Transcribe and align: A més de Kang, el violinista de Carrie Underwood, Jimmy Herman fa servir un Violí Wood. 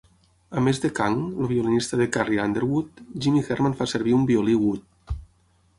A 0.59 0.61
més 0.67 0.79
de 0.85 0.89
Kang, 0.99 1.17
el 1.43 1.49
violinista 1.51 1.99
de 2.01 2.07
Carrie 2.17 2.41
Underwood, 2.49 3.05
Jimmy 3.25 3.45
Herman 3.49 3.79
fa 3.83 3.89
servir 3.93 4.19
un 4.21 4.29
Violí 4.33 4.57
Wood. 4.65 5.17